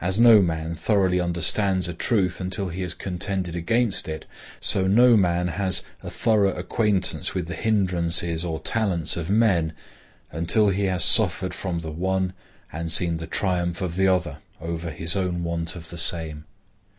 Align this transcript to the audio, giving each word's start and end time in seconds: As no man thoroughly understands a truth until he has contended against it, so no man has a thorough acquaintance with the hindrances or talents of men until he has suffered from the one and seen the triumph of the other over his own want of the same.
As 0.00 0.18
no 0.18 0.40
man 0.40 0.74
thoroughly 0.74 1.20
understands 1.20 1.88
a 1.88 1.92
truth 1.92 2.40
until 2.40 2.70
he 2.70 2.80
has 2.80 2.94
contended 2.94 3.54
against 3.54 4.08
it, 4.08 4.24
so 4.62 4.86
no 4.86 5.14
man 5.14 5.48
has 5.48 5.82
a 6.02 6.08
thorough 6.08 6.54
acquaintance 6.56 7.34
with 7.34 7.48
the 7.48 7.54
hindrances 7.54 8.46
or 8.46 8.60
talents 8.60 9.18
of 9.18 9.28
men 9.28 9.74
until 10.32 10.70
he 10.70 10.84
has 10.84 11.04
suffered 11.04 11.52
from 11.52 11.80
the 11.80 11.92
one 11.92 12.32
and 12.72 12.90
seen 12.90 13.18
the 13.18 13.26
triumph 13.26 13.82
of 13.82 13.96
the 13.96 14.08
other 14.08 14.38
over 14.58 14.90
his 14.90 15.14
own 15.14 15.44
want 15.44 15.76
of 15.76 15.90
the 15.90 15.98
same. 15.98 16.46